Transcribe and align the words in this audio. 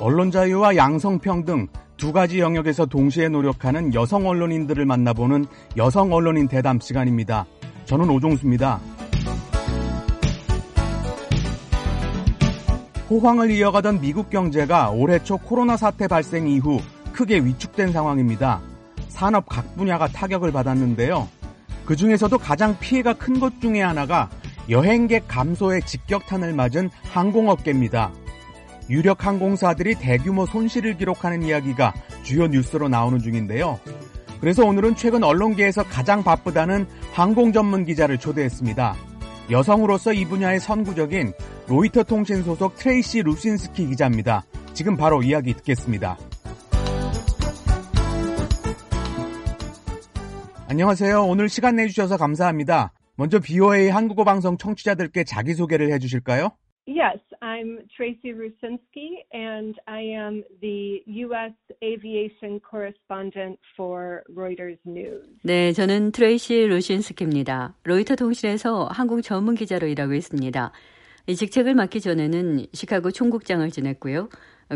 언론 0.00 0.30
자유와 0.30 0.76
양성평등 0.76 1.68
두 1.96 2.12
가지 2.12 2.38
영역에서 2.38 2.86
동시에 2.86 3.28
노력하는 3.28 3.92
여성 3.94 4.26
언론인들을 4.26 4.84
만나보는 4.86 5.46
여성 5.76 6.12
언론인 6.12 6.46
대담 6.46 6.78
시간입니다. 6.78 7.46
저는 7.84 8.08
오종수입니다. 8.08 8.80
호황을 13.10 13.50
이어가던 13.50 14.00
미국 14.00 14.30
경제가 14.30 14.90
올해 14.90 15.18
초 15.24 15.38
코로나 15.38 15.76
사태 15.76 16.06
발생 16.06 16.46
이후 16.46 16.78
크게 17.12 17.38
위축된 17.38 17.90
상황입니다. 17.92 18.60
산업 19.08 19.46
각 19.48 19.74
분야가 19.76 20.08
타격을 20.08 20.52
받았는데요. 20.52 21.26
그 21.86 21.96
중에서도 21.96 22.36
가장 22.38 22.78
피해가 22.78 23.14
큰 23.14 23.40
것 23.40 23.60
중에 23.60 23.80
하나가 23.80 24.28
여행객 24.68 25.24
감소의 25.26 25.82
직격탄을 25.82 26.52
맞은 26.52 26.90
항공업계입니다. 27.10 28.12
유력 28.90 29.26
항공사들이 29.26 29.96
대규모 29.96 30.46
손실을 30.46 30.96
기록하는 30.96 31.42
이야기가 31.42 31.92
주요 32.22 32.46
뉴스로 32.46 32.88
나오는 32.88 33.18
중인데요. 33.18 33.78
그래서 34.40 34.64
오늘은 34.64 34.96
최근 34.96 35.24
언론계에서 35.24 35.84
가장 35.84 36.22
바쁘다는 36.22 36.86
항공 37.12 37.52
전문 37.52 37.84
기자를 37.84 38.18
초대했습니다. 38.18 38.94
여성으로서 39.50 40.12
이 40.12 40.24
분야의 40.24 40.60
선구적인 40.60 41.32
로이터 41.66 42.02
통신 42.02 42.42
소속 42.42 42.76
트레이시 42.76 43.22
루신스키 43.22 43.86
기자입니다. 43.86 44.44
지금 44.74 44.96
바로 44.96 45.22
이야기 45.22 45.54
듣겠습니다. 45.54 46.16
안녕하세요. 50.68 51.24
오늘 51.24 51.48
시간 51.48 51.76
내주셔서 51.76 52.16
감사합니다. 52.16 52.92
먼저 53.16 53.40
VOA 53.40 53.88
한국어 53.88 54.22
방송 54.22 54.56
청취자들께 54.58 55.24
자기소개를 55.24 55.92
해주실까요? 55.94 56.50
Yes, 56.88 57.18
I'm 57.42 57.86
Tracy 57.94 58.32
Rucinski, 58.32 59.20
and 59.34 59.78
I 59.86 60.00
am 60.00 60.42
the 60.62 61.02
U.S. 61.26 61.52
aviation 61.84 62.60
correspondent 62.60 63.58
for 63.76 64.22
Reuters 64.34 64.78
News. 64.86 65.28
네, 65.42 65.74
저는 65.74 66.12
트레이시 66.12 66.66
루신스키입니다. 66.66 67.74
로이터 67.82 68.16
통신에서 68.16 68.86
항공 68.86 69.20
전문 69.20 69.54
기자로 69.54 69.86
일하고 69.86 70.14
있습니다. 70.14 70.72
이 71.26 71.36
직책을 71.36 71.74
맡기 71.74 72.00
전에는 72.00 72.68
시카고 72.72 73.10
총국장을 73.10 73.68
지냈고요. 73.70 74.30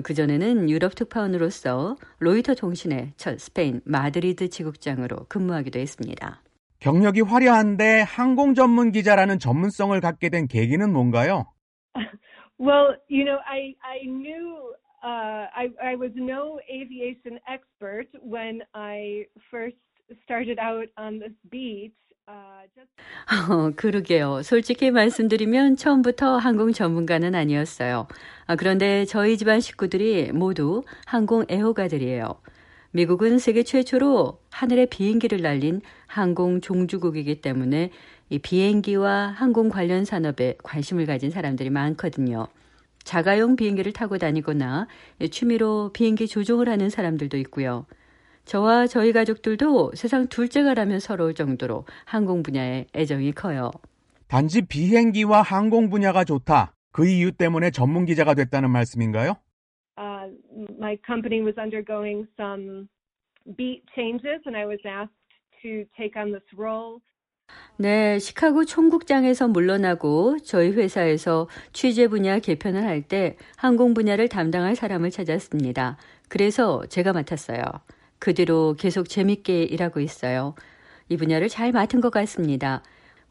그 0.05 0.13
전에는 0.13 0.69
유럽 0.69 0.95
특파원으로서 0.95 1.97
로이터 2.19 2.55
통신의 2.55 3.13
첫 3.17 3.41
스페인 3.41 3.81
마드리드 3.87 4.51
지국장으로 4.51 5.17
근무하기도 5.31 5.79
했습니다. 5.79 6.43
경력이 6.81 7.23
화려한데 7.23 8.03
항공 8.03 8.53
전문 8.53 8.93
기자라는 8.93 9.39
전문성을 9.39 9.99
갖게 10.03 10.29
된 10.29 10.47
계기는 10.47 10.93
뭔가요? 10.93 11.47
well, 12.59 12.95
you 13.09 13.25
know, 13.25 13.39
I 13.47 13.75
I 13.83 14.07
knew 14.07 14.75
uh, 15.03 15.47
I 15.55 15.71
I 15.83 15.97
was 15.97 16.11
no 16.15 16.61
aviation 16.71 17.39
expert 17.48 18.09
when 18.23 18.62
I 18.75 19.27
first 19.51 19.77
started 20.25 20.59
out 20.59 20.89
on 20.97 21.19
this 21.19 21.37
beach. 21.51 21.93
Uh. 22.29 22.63
어, 23.51 23.73
그러게요. 23.75 24.43
솔직히 24.43 24.91
말씀드리면 24.91 25.77
처음부터 25.77 26.37
항공 26.37 26.73
전문가는 26.73 27.35
아니었어요. 27.35 28.07
아, 28.47 28.57
그런데 28.57 29.05
저희 29.07 29.37
집안 29.37 29.61
식구들이 29.61 30.33
모두 30.33 30.85
항공 31.07 31.45
애호가들이에요. 31.51 32.41
미국은 32.93 33.39
세계 33.39 33.63
최초로 33.63 34.39
하늘에 34.51 34.87
비행기를 34.87 35.41
날린 35.41 35.81
항공 36.07 36.61
종주국이기 36.61 37.41
때문에 37.41 37.91
이 38.33 38.39
비행기와 38.39 39.27
항공 39.27 39.69
관련 39.69 40.07
산업에 40.07 40.57
관심을 40.63 41.05
가진 41.05 41.29
사람들이 41.29 41.69
많거든요. 41.69 42.47
자가용 43.05 43.57
비행기를 43.57 43.93
타고 43.93 44.17
다니거나 44.17 44.89
취미로 45.31 45.91
비행기 45.93 46.27
조종을 46.27 46.67
하는 46.71 46.89
사람들도 46.89 47.37
있고요. 47.37 47.85
저와 48.47 48.87
저희 48.87 49.13
가족들도 49.13 49.92
세상 49.95 50.29
둘째가라면 50.29 50.98
서러울 50.98 51.35
정도로 51.35 51.85
항공 52.07 52.42
분야에 52.42 52.87
애정이 52.97 53.33
커요. 53.33 53.71
단지 54.29 54.63
비행기와 54.63 55.42
항공 55.42 55.91
분야가 55.91 56.25
좋다. 56.25 56.73
그 56.91 57.07
이유 57.07 57.33
때문에 57.33 57.71
전문 57.71 58.07
기자가 58.07 58.33
됐다는 58.33 58.71
말씀인가요? 58.71 59.37
Uh, 59.98 60.33
my 60.79 60.97
company 61.07 61.42
was 61.42 61.59
undergoing 61.59 62.27
some 62.41 62.89
beat 63.59 63.85
changes 63.95 64.41
and 64.47 64.57
I 64.57 64.65
was 64.65 64.81
asked 64.87 65.13
to 65.61 65.85
take 66.01 66.17
on 66.17 66.33
this 66.33 66.48
role. 66.57 67.03
네, 67.77 68.19
시카고 68.19 68.65
총국장에서 68.65 69.49
물러나고 69.49 70.39
저희 70.45 70.71
회사에서 70.71 71.49
취재 71.73 72.07
분야 72.09 72.39
개편을 72.39 72.85
할 72.85 73.03
때 73.03 73.37
항공 73.57 73.95
분야를 73.95 74.29
담당할 74.29 74.77
사람을 74.77 75.11
찾았습니다. 75.11 75.97
그래서 76.29 76.83
제가 76.89 77.13
맡았어요. 77.13 77.63
그 78.19 78.35
뒤로 78.35 78.77
계속 78.79 79.09
재밌게 79.09 79.65
일하고 79.65 80.01
있어요. 80.01 80.55
이 81.09 81.17
분야를 81.17 81.49
잘 81.49 81.73
맡은 81.73 82.01
것 82.01 82.11
같습니다. 82.11 82.83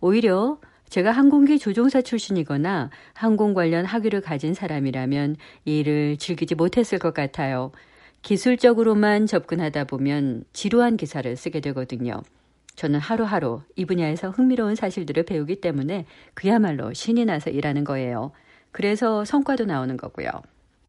오히려 0.02 0.60
제가 0.90 1.12
항공기 1.12 1.58
조종사 1.58 2.02
출신이거나 2.02 2.90
항공 3.14 3.54
관련 3.54 3.86
학위를 3.86 4.20
가진 4.20 4.54
사람이라면 4.54 5.38
이 5.66 5.80
일을 5.80 6.18
즐기지 6.18 6.56
못했을 6.56 7.00
것 7.00 7.14
같아요. 7.14 7.72
기술적으로만 8.24 9.26
접근하다 9.28 9.86
보면 9.86 10.44
지루한 10.52 10.98
기사를 10.98 11.34
쓰게 11.38 11.62
되거든요. 11.62 12.22
저는 12.76 13.00
하루하루 13.00 13.62
이 13.76 13.86
분야에서 13.86 14.30
흥미로운 14.30 14.76
사실들을 14.76 15.24
배우기 15.24 15.62
때문에 15.62 16.06
그야말로 16.34 16.94
신이 16.94 17.26
나서 17.26 17.50
일하는 17.50 17.84
거예요. 17.84 18.32
그래서 18.72 19.26
성과도 19.26 19.66
나오는 19.66 19.98
거고요. 19.98 20.30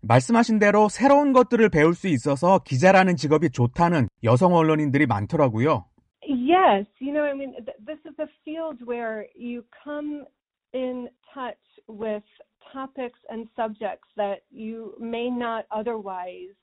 말씀하신 0.03 0.59
대로 0.59 0.89
새로운 0.89 1.33
것들을 1.33 1.69
배울 1.69 1.95
수 1.95 2.09
있어서 2.09 2.59
기자라는 2.61 3.17
직업이 3.17 3.51
좋다는 3.51 4.09
여성 4.25 4.55
언론인들이 4.55 5.07
많더라고요. 5.07 5.85
Yes, 6.25 6.87
you 7.01 7.13
know, 7.13 7.25
I 7.25 7.35
mean, 7.35 7.55
this 7.85 7.99
is 8.07 8.15
a 8.19 8.29
field 8.45 8.79
where 8.87 9.27
you 9.35 9.65
come 9.85 10.25
in 10.73 11.09
touch 11.35 11.59
with 11.89 12.23
topics 12.73 13.19
and 13.29 13.49
subjects 13.57 14.09
that 14.17 14.43
you 14.51 14.95
may 15.01 15.29
not 15.31 15.67
otherwise 15.71 16.55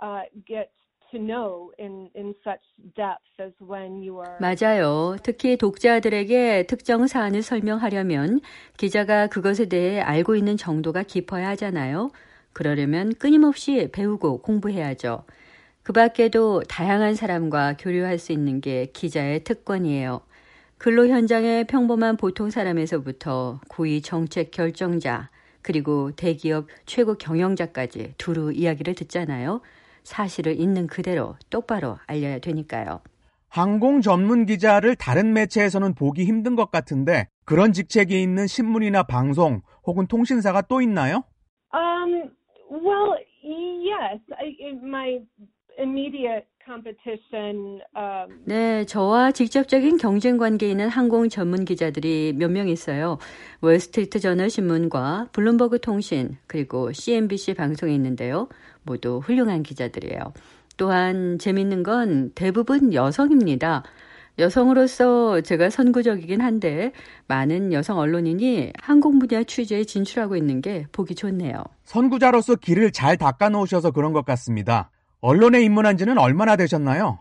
uh, 0.00 0.22
get 0.46 0.72
맞아요. 4.40 5.16
특히 5.22 5.56
독자들에게 5.56 6.64
특정 6.66 7.06
사안을 7.06 7.42
설명하려면 7.42 8.40
기자가 8.76 9.28
그것에 9.28 9.66
대해 9.66 10.00
알고 10.00 10.36
있는 10.36 10.56
정도가 10.56 11.04
깊어야 11.04 11.48
하잖아요. 11.50 12.10
그러려면 12.52 13.14
끊임없이 13.14 13.88
배우고 13.92 14.42
공부해야죠. 14.42 15.24
그 15.82 15.92
밖에도 15.92 16.62
다양한 16.68 17.14
사람과 17.14 17.76
교류할 17.78 18.18
수 18.18 18.32
있는 18.32 18.60
게 18.60 18.86
기자의 18.92 19.44
특권이에요. 19.44 20.20
근로 20.78 21.06
현장의 21.06 21.66
평범한 21.66 22.16
보통 22.16 22.50
사람에서부터 22.50 23.60
고위 23.68 24.02
정책 24.02 24.50
결정자, 24.50 25.30
그리고 25.62 26.12
대기업 26.14 26.66
최고 26.84 27.14
경영자까지 27.14 28.14
두루 28.18 28.52
이야기를 28.52 28.94
듣잖아요. 28.94 29.62
사실을 30.06 30.58
있는 30.58 30.86
그대로 30.86 31.34
똑바로 31.50 31.98
알려야 32.06 32.38
되니까요. 32.38 33.00
항공 33.48 34.00
전문 34.00 34.46
기자를 34.46 34.96
다른 34.96 35.32
매체에서는 35.32 35.94
보기 35.94 36.24
힘든 36.24 36.56
것 36.56 36.70
같은데 36.70 37.28
그런 37.44 37.72
직책이 37.72 38.20
있는 38.20 38.46
신문이나 38.46 39.02
방송 39.04 39.62
혹은 39.84 40.06
통신사가 40.06 40.62
또 40.62 40.80
있나요? 40.80 41.24
Um, 41.72 42.30
well, 42.70 43.14
yes. 43.42 44.20
I, 44.38 44.56
my 44.82 45.20
immediate 45.78 46.46
competition. 46.64 47.80
Um... 47.96 48.42
네, 48.44 48.84
저와 48.84 49.30
직접적인 49.32 49.98
경쟁 49.98 50.36
관계에 50.36 50.70
있는 50.70 50.88
항공 50.88 51.28
전문 51.28 51.64
기자들이 51.64 52.34
몇 52.36 52.50
명 52.50 52.68
있어요. 52.68 53.18
월스트리트 53.60 54.18
저널 54.20 54.50
신문과 54.50 55.28
블룸버그 55.32 55.80
통신 55.80 56.36
그리고 56.46 56.92
CNBC 56.92 57.54
방송에 57.54 57.94
있는데요. 57.94 58.48
모두 58.86 59.18
훌륭한 59.18 59.62
기자들이에요. 59.62 60.32
또한 60.78 61.38
재밌는 61.38 61.82
건 61.82 62.32
대부분 62.34 62.94
여성입니다. 62.94 63.82
여성으로서 64.38 65.40
제가 65.40 65.70
선구적이긴 65.70 66.42
한데 66.42 66.92
많은 67.26 67.72
여성 67.72 67.98
언론인이 67.98 68.72
항공 68.78 69.18
분야 69.18 69.42
취재에 69.42 69.84
진출하고 69.84 70.36
있는 70.36 70.60
게 70.60 70.86
보기 70.92 71.14
좋네요. 71.14 71.64
선구자로서 71.84 72.56
길을 72.56 72.92
잘 72.92 73.16
닦아 73.16 73.48
놓으셔서 73.48 73.92
그런 73.92 74.12
것 74.12 74.24
같습니다. 74.26 74.90
언론에 75.20 75.62
입문한 75.62 75.96
지는 75.96 76.18
얼마나 76.18 76.56
되셨나요? 76.56 77.20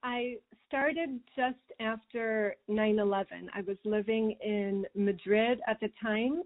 I 0.00 0.38
started 0.66 1.20
just 1.34 1.60
after 1.80 2.54
9/11. 2.68 3.48
I 3.52 3.62
was 3.68 3.78
living 3.84 4.34
in 4.42 4.84
Madrid 4.96 5.60
at 5.68 5.78
the 5.80 5.92
time. 6.00 6.42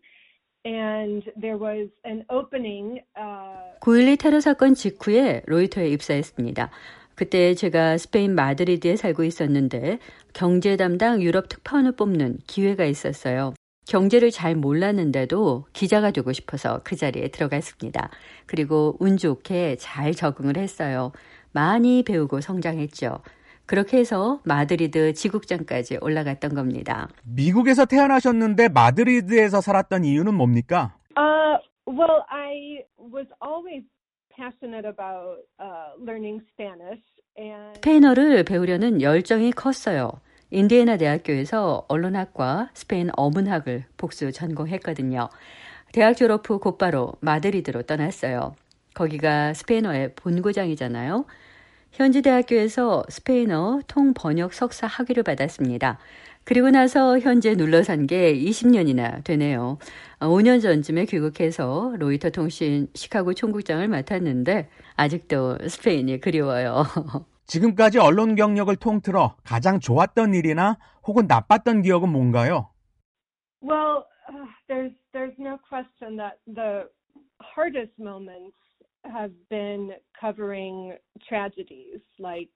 And 0.65 1.25
there 1.37 1.59
was 1.59 1.89
an 2.05 2.25
opening. 2.29 3.01
Uh... 3.17 3.79
9.12 3.81 4.19
테러 4.19 4.41
사건 4.41 4.75
직후에 4.75 5.43
로이터에 5.47 5.89
입사했습니다. 5.91 6.71
그때 7.15 7.55
제가 7.55 7.99
스페인 7.99 8.35
마드리드에 8.35 8.97
살고 8.97 9.25
있었는데 9.25 9.99
경제 10.33 10.77
담당 10.77 11.21
유럽 11.21 11.49
특파원을 11.49 11.93
뽑는 11.93 12.39
기회가 12.47 12.85
있었어요. 12.85 13.55
경제를 13.87 14.31
잘 14.31 14.55
몰랐는데도 14.55 15.65
기자가 15.73 16.11
되고 16.11 16.33
싶어서 16.33 16.83
그 16.85 16.95
자리에 16.95 17.29
들어갔습니다. 17.29 18.11
그리고 18.47 18.97
운 19.01 19.17
좋게 19.17 19.77
잘 19.81 20.15
적응을 20.15 20.59
했어요. 20.59 21.13
많이 21.53 22.03
배우고 22.03 22.41
성장했죠. 22.41 23.21
그렇게 23.69 23.99
해서 23.99 24.41
마드리드 24.45 25.13
지국장까지 25.13 25.99
올라갔던 26.01 26.55
겁니다. 26.55 27.09
미국에서 27.23 27.85
태어나셨는데 27.85 28.71
마드리드에서 28.71 29.61
살았던 29.61 30.05
이유는 30.05 30.33
뭡니까? 30.33 30.95
Uh, 31.17 31.59
well, 31.87 32.25
I 32.31 32.83
was 32.99 33.27
always 33.45 33.85
passionate 34.35 34.89
about 34.89 35.45
uh, 35.61 35.93
learning 36.01 36.41
Spanish, 36.53 37.03
and 37.39 37.75
스페인어를 37.75 38.45
배우려는 38.45 39.03
열정이 39.03 39.53
컸어요. 39.53 40.13
인디애나 40.51 40.97
대학교에서 40.97 41.85
언론학과 41.89 42.71
스페인 42.73 43.11
어문학을 43.19 43.85
복수 43.99 44.33
전공했거든요. 44.33 45.29
대학 45.93 46.17
졸업 46.17 46.49
후 46.49 46.59
곧바로 46.59 47.13
마드리드로 47.21 47.83
떠났어요. 47.83 48.55
거기가 48.95 49.53
스페인어의 49.53 50.15
본고장이잖아요. 50.15 51.27
현지 51.93 52.23
대학교에서 52.23 53.03
스페인어 53.09 53.81
통번역 53.89 54.53
석사 54.55 54.87
학위를 54.87 55.23
받았습니다. 55.23 55.99
그리고 56.45 56.71
나서 56.71 57.19
현재 57.19 57.55
눌러 57.55 57.83
산 57.83 58.07
게 58.07 58.35
20년이나 58.35 59.23
되네요. 59.25 59.79
5년 60.21 60.63
전쯤에 60.63 61.05
귀국해서 61.07 61.95
로이터 61.99 62.31
통신 62.31 62.89
시카고 62.95 63.35
총국장을 63.35 63.87
맡았는데 63.87 64.71
아직도 64.97 65.59
스페인이 65.69 66.21
그리워요. 66.21 66.85
지금까지 67.47 67.99
언론 67.99 68.35
경력을 68.35 68.75
통틀어 68.77 69.37
가장 69.45 69.81
좋았던 69.81 70.35
일이나 70.35 70.79
혹은 71.07 71.27
나빴던 71.27 71.83
기억은 71.83 72.09
뭔가요? 72.11 72.71
well, 73.63 74.05
uh, 74.31 74.47
there's 74.69 74.93
there's 75.13 75.35
no 75.39 75.59
question 75.69 76.17
that 76.17 76.39
the 76.47 76.85
hardest 77.41 77.93
moments 77.99 78.55
have 79.09 79.33
been 79.49 79.93
covering 80.19 80.97
tragedies 81.29 82.03
like 82.19 82.51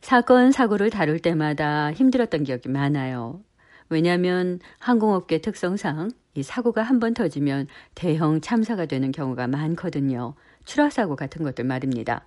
사건, 0.00 0.52
사고를 0.52 0.90
다룰 0.90 1.18
때마다 1.18 1.92
힘들었던 1.92 2.44
기억이 2.44 2.68
많아요. 2.68 3.42
왜냐하면 3.90 4.60
항공업계 4.78 5.40
특성상 5.40 6.10
이 6.34 6.42
사고가 6.42 6.82
한 6.82 7.00
번 7.00 7.14
터지면 7.14 7.66
대형 7.94 8.40
참사가 8.40 8.86
되는 8.86 9.10
경우가 9.12 9.48
많거든요. 9.48 10.34
추락사고 10.64 11.16
같은 11.16 11.42
것들 11.42 11.64
말입니다. 11.64 12.24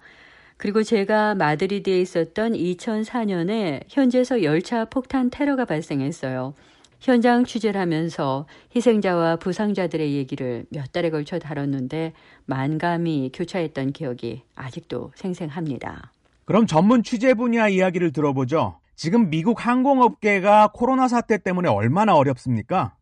그리고 0.58 0.84
제가 0.84 1.36
마드리드에 1.36 2.02
있었던 2.02 2.54
2004년에 2.54 3.84
현지에서 3.88 4.44
열차 4.44 4.86
폭탄 4.86 5.30
테러가 5.30 5.66
발생했어요. 5.66 6.54
현장 7.02 7.46
취재를 7.46 7.82
하면서 7.82 8.46
희생자와 8.76 9.38
부상자들의 9.38 10.14
얘기를 10.14 10.66
몇 10.70 10.92
달에 10.92 11.10
걸쳐 11.10 11.40
다뤘는데 11.40 12.14
만감이 12.46 13.32
교차했던 13.34 13.92
기억이 13.92 14.44
아직도 14.56 15.12
생생합니다. 15.16 16.12
그럼 16.46 16.68
전문 16.68 17.02
취재 17.02 17.34
분야 17.34 17.68
이야기를 17.68 18.12
들어보죠. 18.12 18.80
지금 18.96 19.32
미국 19.32 19.66
항공업계가 19.66 20.72
코로나 20.74 21.08
사태 21.08 21.40
때문에 21.40 21.70
얼마나 21.70 22.16
어렵습니까? 22.16 22.96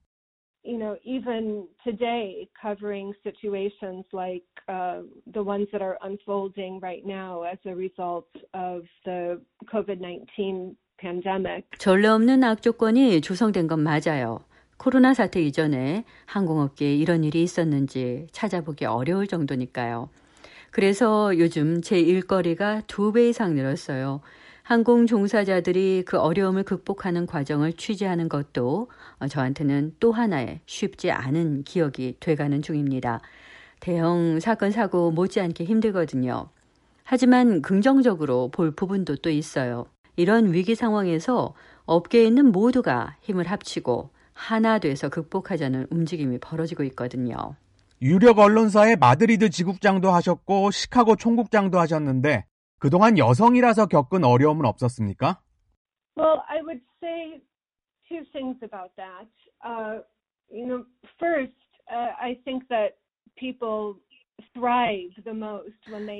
you 0.63 0.77
know, 0.77 0.95
even 1.03 1.67
today, 1.83 2.47
covering 2.61 3.13
situations 3.23 4.05
like 4.11 4.43
uh, 4.67 5.01
the 5.33 5.41
ones 5.41 5.67
that 5.71 5.81
are 5.81 5.97
unfolding 6.03 6.79
right 6.81 7.05
now 7.05 7.43
as 7.43 7.57
a 7.65 7.73
result 7.73 8.27
of 8.53 8.83
the 9.05 9.41
COVID 9.73 9.99
19 9.99 10.75
전례 11.77 12.07
없는 12.07 12.43
악조건이 12.43 13.21
조성된 13.21 13.67
건 13.67 13.79
맞아요. 13.81 14.39
코로나 14.77 15.13
사태 15.13 15.41
이전에 15.41 16.05
항공업계에 16.25 16.95
이런 16.95 17.23
일이 17.23 17.43
있었는지 17.43 18.27
찾아보기 18.31 18.85
어려울 18.85 19.27
정도니까요. 19.27 20.09
그래서 20.71 21.37
요즘 21.37 21.81
제 21.81 21.99
일거리가 21.99 22.83
두 22.87 23.11
배 23.11 23.29
이상 23.29 23.55
늘었어요. 23.55 24.21
항공 24.63 25.07
종사자들이 25.07 26.03
그 26.05 26.17
어려움을 26.19 26.63
극복하는 26.63 27.25
과정을 27.25 27.73
취재하는 27.73 28.29
것도 28.29 28.89
저한테는 29.27 29.95
또 29.99 30.11
하나의 30.11 30.61
쉽지 30.67 31.11
않은 31.11 31.63
기억이 31.63 32.17
돼가는 32.19 32.61
중입니다. 32.61 33.19
대형 33.79 34.39
사건 34.39 34.71
사고 34.71 35.11
못지않게 35.11 35.63
힘들거든요. 35.63 36.49
하지만 37.03 37.61
긍정적으로 37.63 38.49
볼 38.51 38.71
부분도 38.71 39.15
또 39.17 39.29
있어요. 39.31 39.87
이런 40.19 40.51
위기 40.51 40.75
상황에서 40.75 41.53
업계에 41.85 42.25
있는 42.25 42.51
모두가 42.51 43.15
힘을 43.21 43.47
합치고 43.47 44.09
하나 44.33 44.77
돼서 44.77 45.07
극복하자는 45.07 45.87
움직임이 45.91 46.37
벌어지고 46.39 46.83
있거든요. 46.83 47.55
유력 48.01 48.39
언론사의 48.39 48.97
마드리드 48.97 49.49
지국장도 49.49 50.11
하셨고 50.11 50.71
시카고 50.71 51.15
총국장도 51.15 51.79
하셨는데 51.79 52.43
그동안 52.79 53.17
여성이라서 53.17 53.85
겪은 53.87 54.25
어려움은 54.25 54.65
없었습니까? 54.65 55.39
Well, 56.17 56.41
I 56.49 56.59
would 56.63 56.81
say 57.01 57.39
two 58.09 58.25
things 58.33 58.57
about 58.61 58.91
that. 58.97 59.29
Uh, 59.63 60.03
you 60.51 60.67
know, 60.67 60.83
first, 61.17 61.55
uh, 61.87 62.11
I 62.19 62.35
think 62.43 62.67
that 62.67 62.97
people 63.37 63.95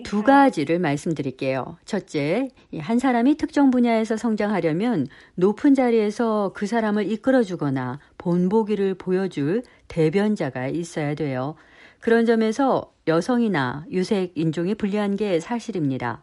두 0.04 0.24
가지를 0.24 0.80
말씀드릴게요. 0.80 1.78
첫째, 1.86 2.50
이한 2.72 3.00
사람이 3.00 3.36
특정 3.36 3.72
분야에서 3.72 4.18
성장하려면 4.18 5.08
높은 5.36 5.74
자리에서 5.74 6.52
그 6.54 6.66
사람을 6.66 7.12
이끌어주거나 7.12 8.00
본보기를 8.18 8.96
보여줄 8.96 9.64
대변자가 9.88 10.68
있어야 10.68 11.16
돼요. 11.16 11.56
그런 12.00 12.26
점에서 12.26 12.94
여성이나 13.08 13.86
유색 13.92 14.34
인종이 14.36 14.76
불리한 14.76 15.16
게 15.16 15.40
사실입니다. 15.40 16.22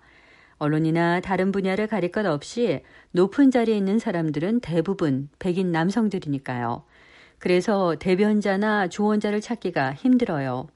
언론이나 0.58 1.20
다른 1.20 1.52
분야를 1.52 1.86
가릴 1.86 2.12
것 2.12 2.24
없이 2.24 2.80
높은 3.10 3.50
자리에 3.50 3.76
있는 3.76 3.98
사람들은 3.98 4.60
대부분 4.60 5.28
백인 5.38 5.70
남성들이니까요. 5.70 6.84
그래서 7.38 7.96
대변자나 7.98 8.88
조언자를 8.88 9.42
찾기가 9.42 9.92
힘들어요. 9.92 10.68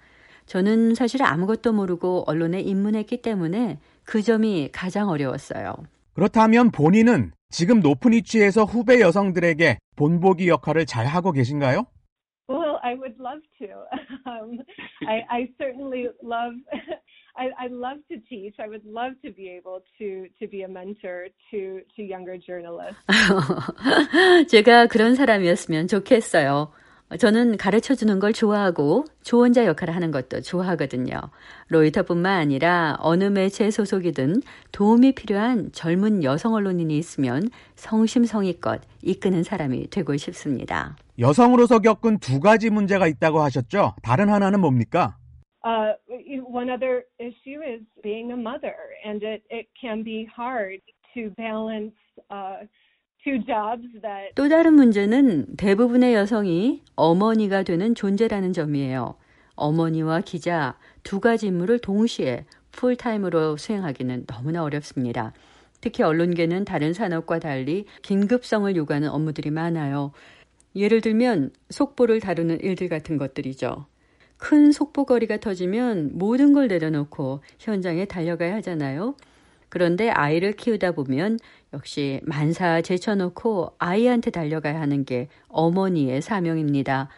저는 0.51 0.97
사실 0.97 1.23
아무것도 1.23 1.73
모르고 1.73 2.25
언론에 2.27 2.61
입문했기 2.61 3.23
때문에 3.23 3.79
그 4.03 4.21
점이 4.21 4.71
가장 4.73 5.09
어려웠어요. 5.09 5.77
그렇다면 6.13 6.73
본인은 6.73 7.31
지금 7.51 7.79
높은 7.79 8.11
위치에서 8.11 8.65
후배 8.65 9.01
여성들에게 9.01 9.79
본보기 9.95 10.49
역할을 10.49 10.87
잘 10.87 11.07
하고 11.07 11.31
계신가요? 11.31 11.87
Well, 12.49 12.81
I 12.83 12.95
would 12.95 13.15
love 13.21 13.41
to. 13.61 13.69
Um, 14.27 14.59
I, 15.07 15.23
I 15.31 15.49
certainly 15.57 16.09
love. 16.21 16.59
I, 17.39 17.51
I 17.57 17.69
love 17.71 18.03
to 18.11 18.19
teach. 18.29 18.59
I 18.59 18.67
would 18.67 18.85
love 18.85 19.15
to 19.23 19.33
be 19.33 19.55
able 19.55 19.79
to 20.01 20.27
to 20.41 20.51
be 20.51 20.63
a 20.63 20.69
mentor 20.69 21.31
to 21.53 21.79
to 21.95 22.03
younger 22.03 22.37
journalists. 22.43 22.99
제가 24.51 24.89
그런 24.89 25.15
사람이었으면 25.15 25.87
좋겠어요. 25.87 26.73
저는 27.19 27.57
가르쳐 27.57 27.95
주는 27.97 28.21
걸 28.21 28.33
좋아하고 28.33 29.05
조언자 29.25 29.67
역할을 29.67 29.97
하는 29.97 30.13
것도 30.13 30.43
좋아하거든요. 30.43 31.21
로이터뿐만 31.69 32.39
아니라 32.39 32.97
어느 33.01 33.25
매체 33.25 33.71
소속이든 33.71 34.43
도움이 34.71 35.13
필요한 35.13 35.73
젊은 35.73 36.23
여성 36.23 36.55
언론인이 36.55 36.97
있으면 36.97 37.49
성심성의껏 37.75 38.83
이끄는 39.03 39.43
사람이 39.43 39.91
되고 39.91 40.17
싶습니다. 40.17 40.97
여성으로서 41.19 41.81
겪은 41.81 42.19
두 42.19 42.39
가지 42.39 42.71
문제가 42.71 43.09
있다고 43.09 43.41
하셨죠? 43.41 43.95
다른 44.03 44.29
하나는 44.29 44.61
뭡니까? 44.61 45.17
Uh, 45.63 45.93
one 46.49 46.71
other 46.71 47.05
issue 47.19 47.61
is 47.61 47.83
being 48.03 48.31
a 48.31 48.37
mother, 48.37 48.75
and 49.05 49.23
it 49.23 49.43
it 49.51 49.69
can 49.79 50.03
be 50.03 50.25
hard 50.25 50.81
to 51.13 51.29
balance 51.37 51.93
uh, 52.31 52.65
또 54.35 54.49
다른 54.49 54.75
문제는 54.75 55.57
대부분의 55.57 56.15
여성이 56.15 56.83
어머니가 56.97 57.63
되는 57.63 57.95
존재라는 57.95 58.53
점이에요. 58.53 59.15
어머니와 59.57 60.23
기자 60.23 60.79
두 61.03 61.21
가지 61.21 61.49
임무를 61.49 61.79
동시에 61.81 62.47
풀타임으로 62.73 63.57
수행하기는 63.57 64.25
너무나 64.27 64.63
어렵습니다. 64.63 65.33
특히 65.81 66.03
언론계는 66.03 66.65
다른 66.65 66.93
산업과 66.93 67.39
달리 67.41 67.85
긴급성을 68.03 68.75
요구하는 68.77 69.09
업무들이 69.11 69.51
많아요. 69.51 70.13
예를 70.77 71.01
들면 71.01 71.51
속보를 71.69 72.21
다루는 72.21 72.61
일들 72.61 72.89
같은 72.89 73.19
것들이죠. 73.19 73.87
큰 74.37 74.73
속보거리가 74.73 75.39
터지면 75.39 76.13
모든 76.15 76.53
걸 76.55 76.69
내려놓고 76.69 77.43
현장에 77.59 78.07
달려가야 78.07 78.55
하잖아요. 78.57 79.15
그런데 79.71 80.11
아이를 80.11 80.53
키우다 80.53 80.93
보면 80.93 81.39
역시 81.73 82.21
만사 82.25 82.83
제쳐놓고 82.83 83.77
아이한테 83.79 84.31
달려가야 84.31 84.79
하는 84.81 85.05
게 85.05 85.29
어머니의 85.49 86.21
사명입니다. 86.21 87.09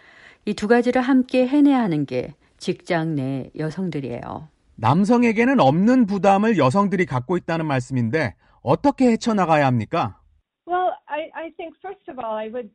이 0.44 0.54
두 0.54 0.68
가지를 0.68 1.02
함께 1.02 1.47
해내야 1.47 1.80
하는 1.80 2.04
게 2.06 2.35
직장 2.59 3.14
내 3.14 3.50
여성들이에요. 3.56 4.49
남성에게는 4.76 5.61
없는 5.61 6.06
부담을 6.06 6.59
여성들이 6.59 7.06
갖고 7.06 7.37
있다는 7.37 7.66
말씀인데 7.66 8.35
어떻게 8.62 9.06
헤쳐나가야 9.12 9.66
합니까? 9.66 10.18
Well, 10.66 10.90
I, 11.06 11.30
I 11.35 11.50
think 11.56 11.75
first 11.80 12.09
of 12.11 12.18
all, 12.18 12.37
I 12.37 12.49
would 12.49 12.71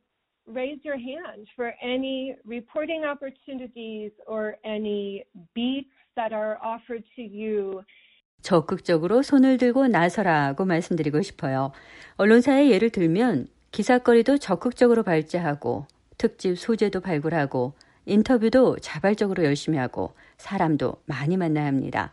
raise 0.47 0.79
your 0.85 0.97
hand 0.99 1.47
for 1.55 1.73
any 1.83 2.35
reporting 2.45 3.03
opportunities 3.05 4.11
or 4.27 4.55
any 4.65 5.23
beats 5.53 5.91
that 6.15 6.33
are 6.33 6.57
offered 6.63 7.03
to 7.15 7.21
you. 7.21 7.83
적극적으로 8.41 9.23
손을 9.23 9.57
들고 9.57 9.87
나서라고 9.87 10.65
말씀드리고 10.65 11.21
싶어요. 11.21 11.71
언론사의 12.15 12.71
예를 12.71 12.89
들면 12.89 13.47
기사거리도 13.71 14.37
적극적으로 14.37 15.03
발제하고 15.03 15.85
특집 16.17 16.57
소재도 16.57 17.01
발굴하고 17.01 17.73
인터뷰도 18.05 18.77
자발적으로 18.79 19.43
열심히 19.43 19.77
하고 19.77 20.13
사람도 20.37 20.95
많이 21.05 21.35
만나야 21.37 21.65
합니다. 21.65 22.11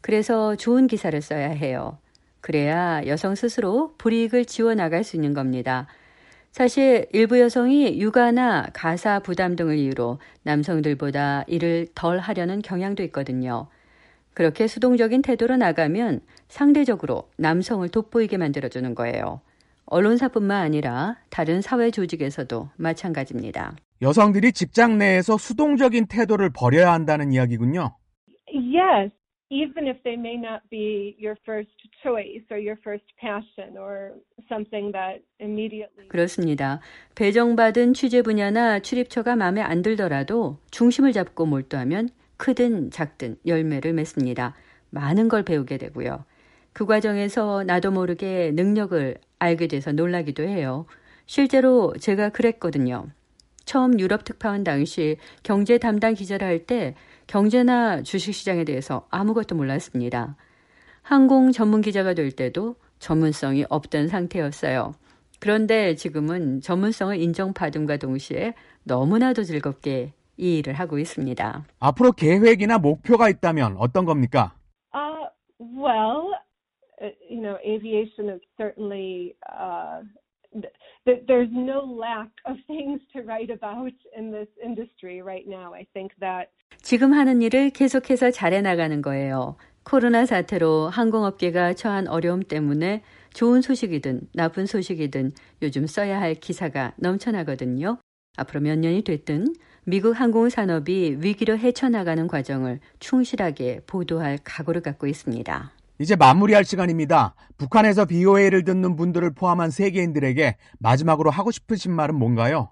그래서 0.00 0.56
좋은 0.56 0.88
기사를 0.88 1.20
써야 1.22 1.48
해요. 1.48 1.98
그래야 2.40 3.02
여성 3.06 3.34
스스로 3.34 3.94
불이익을 3.98 4.44
지워 4.44 4.74
나갈 4.74 5.04
수 5.04 5.16
있는 5.16 5.34
겁니다. 5.34 5.86
사실 6.52 7.06
일부 7.12 7.40
여성이 7.40 8.00
육아나 8.00 8.68
가사 8.72 9.18
부담 9.20 9.56
등을 9.56 9.76
이유로 9.76 10.18
남성들보다 10.42 11.44
일을 11.48 11.88
덜 11.94 12.18
하려는 12.18 12.62
경향도 12.62 13.02
있거든요. 13.04 13.68
그렇게 14.36 14.66
수동적인 14.66 15.22
태도로 15.22 15.56
나가면 15.56 16.20
상대적으로 16.48 17.30
남성을 17.38 17.88
돋보이게 17.88 18.36
만들어주는 18.36 18.94
거예요. 18.94 19.40
언론사뿐만 19.86 20.62
아니라 20.62 21.16
다른 21.30 21.62
사회 21.62 21.90
조직에서도 21.90 22.68
마찬가지입니다. 22.76 23.76
여성들이 24.02 24.52
직장 24.52 24.98
내에서 24.98 25.38
수동적인 25.38 26.08
태도를 26.08 26.50
버려야 26.54 26.92
한다는 26.92 27.32
이야기군요. 27.32 27.96
Yes, 28.52 29.10
even 29.48 29.88
if 29.88 30.02
they 30.02 30.20
may 30.20 30.36
not 30.36 30.60
be 30.68 31.16
your 31.18 31.34
first 31.42 31.72
choice 32.02 32.44
or 32.50 32.60
your 32.60 32.76
first 32.84 33.06
passion 33.18 33.78
or 33.78 34.20
something 34.52 34.92
that 34.92 35.24
immediately. 35.40 36.08
그렇습니다. 36.08 36.80
배정받은 37.14 37.94
취재 37.94 38.20
분야나 38.20 38.80
출입처가 38.80 39.34
마음에 39.34 39.62
안 39.62 39.80
들더라도 39.80 40.58
중심을 40.70 41.12
잡고 41.12 41.46
몰두하면 41.46 42.10
크든 42.36 42.90
작든 42.90 43.36
열매를 43.46 43.92
맺습니다. 43.92 44.54
많은 44.90 45.28
걸 45.28 45.42
배우게 45.42 45.78
되고요. 45.78 46.24
그 46.72 46.86
과정에서 46.86 47.64
나도 47.64 47.90
모르게 47.90 48.52
능력을 48.54 49.16
알게 49.38 49.66
돼서 49.68 49.92
놀라기도 49.92 50.42
해요. 50.42 50.86
실제로 51.26 51.94
제가 51.98 52.28
그랬거든요. 52.30 53.06
처음 53.64 53.98
유럽 53.98 54.24
특파원 54.24 54.62
당시 54.62 55.16
경제 55.42 55.78
담당 55.78 56.14
기자를 56.14 56.46
할 56.46 56.66
때 56.66 56.94
경제나 57.26 58.02
주식시장에 58.02 58.64
대해서 58.64 59.06
아무것도 59.10 59.56
몰랐습니다. 59.56 60.36
항공 61.02 61.52
전문 61.52 61.80
기자가 61.80 62.14
될 62.14 62.30
때도 62.30 62.76
전문성이 62.98 63.64
없던 63.68 64.08
상태였어요. 64.08 64.94
그런데 65.40 65.94
지금은 65.94 66.60
전문성을 66.60 67.20
인정받음과 67.20 67.98
동시에 67.98 68.54
너무나도 68.84 69.44
즐겁게 69.44 70.12
이 70.36 70.58
일을 70.58 70.74
하고 70.74 70.98
있습니다. 70.98 71.64
앞으로 71.80 72.12
계획이나 72.12 72.78
목표가 72.78 73.28
있다면 73.28 73.76
어떤 73.78 74.04
겁니까? 74.04 74.54
Uh, 74.94 75.28
well, 75.58 76.32
uh, 77.02 77.10
you 77.28 77.40
know, 77.40 77.56
aviation 77.64 78.28
is 78.28 78.40
certainly 78.56 79.34
uh, 79.52 80.02
th- 81.06 81.24
there's 81.26 81.50
no 81.52 81.84
lack 81.84 82.30
of 82.46 82.56
things 82.66 83.00
to 83.12 83.22
write 83.22 83.50
about 83.50 83.92
in 84.16 84.30
this 84.30 84.48
industry 84.62 85.22
right 85.22 85.46
now. 85.48 85.72
I 85.74 85.86
think 85.92 86.12
that 86.20 86.50
지금 86.82 87.12
하는 87.12 87.42
일을 87.42 87.70
계속해서 87.70 88.30
잘해 88.30 88.60
나가는 88.62 89.00
거예요. 89.02 89.56
코로나 89.84 90.26
사태로 90.26 90.88
항공업계가 90.88 91.74
처한 91.74 92.08
어려움 92.08 92.42
때문에 92.42 93.02
좋은 93.32 93.62
소식이든 93.62 94.28
나쁜 94.34 94.66
소식이든 94.66 95.32
요즘 95.62 95.86
써야 95.86 96.20
할 96.20 96.34
기사가 96.34 96.92
넘쳐나거든요. 96.96 97.98
앞으로 98.36 98.60
몇 98.60 98.78
년이 98.78 99.02
됐든 99.02 99.54
미국 99.84 100.18
항공 100.20 100.48
산업이 100.48 101.18
위기로 101.20 101.58
헤쳐나가는 101.58 102.26
과정을 102.26 102.80
충실하게 102.98 103.80
보도할 103.86 104.38
각오를 104.42 104.82
갖고 104.82 105.06
있습니다. 105.06 105.72
이제 105.98 106.16
마무리할 106.16 106.64
시간입니다. 106.64 107.34
북한에서 107.56 108.04
BOA를 108.04 108.64
듣는 108.64 108.96
분들을 108.96 109.34
포함한 109.34 109.70
세계인들에게 109.70 110.56
마지막으로 110.78 111.30
하고 111.30 111.50
싶으신 111.50 111.92
말은 111.92 112.14
뭔가요? 112.16 112.70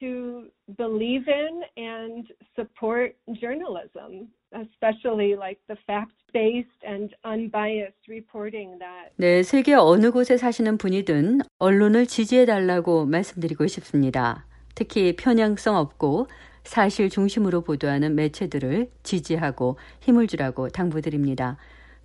to 0.00 0.44
believe 0.76 1.24
in 1.26 1.62
and 1.78 2.28
support 2.54 3.16
journalism, 3.40 4.28
especially 4.52 5.34
like 5.34 5.58
the 5.68 5.76
fact-based 5.86 6.80
and 6.86 7.14
unbiased 7.24 8.08
reporting 8.08 8.78
that 8.78 9.12
네, 9.16 9.42
세계 9.42 9.74
어느 9.74 10.10
곳에 10.10 10.36
사시는 10.36 10.78
분이든 10.78 11.40
언론을 11.58 12.06
지지해 12.06 12.44
달라고 12.46 13.06
말씀드리고 13.06 13.66
싶습니다. 13.66 14.46
특히 14.76 15.16
편향성 15.16 15.74
없고 15.74 16.28
사실 16.62 17.10
중심으로 17.10 17.62
보도하는 17.62 18.14
매체들을 18.14 18.90
지지하고 19.02 19.78
힘을 20.00 20.28
주라고 20.28 20.68
당부드립니다. 20.68 21.56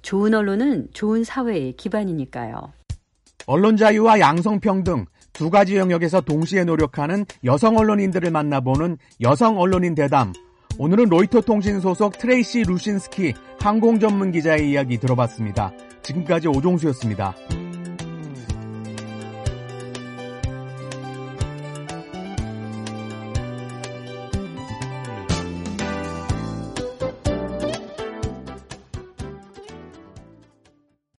좋은 0.01 0.33
언론은 0.33 0.87
좋은 0.93 1.23
사회의 1.23 1.73
기반이니까요. 1.73 2.73
언론 3.45 3.77
자유와 3.77 4.19
양성평등 4.19 5.05
두 5.33 5.49
가지 5.49 5.77
영역에서 5.77 6.21
동시에 6.21 6.63
노력하는 6.63 7.25
여성 7.43 7.77
언론인들을 7.77 8.31
만나보는 8.31 8.97
여성 9.21 9.59
언론인 9.59 9.93
대담. 9.93 10.33
오늘은 10.77 11.09
로이터 11.09 11.41
통신 11.41 11.79
소속 11.79 12.17
트레이시 12.17 12.63
루신스키 12.63 13.33
항공 13.59 13.99
전문 13.99 14.31
기자의 14.31 14.71
이야기 14.71 14.97
들어봤습니다. 14.97 15.73
지금까지 16.01 16.47
오종수였습니다. 16.47 17.35